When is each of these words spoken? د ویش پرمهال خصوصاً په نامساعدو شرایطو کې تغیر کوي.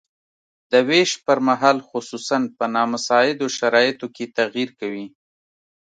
د 0.71 0.73
ویش 0.87 1.11
پرمهال 1.25 1.77
خصوصاً 1.89 2.37
په 2.57 2.65
نامساعدو 2.75 3.45
شرایطو 3.57 4.07
کې 4.15 4.25
تغیر 4.37 4.69
کوي. 4.79 5.07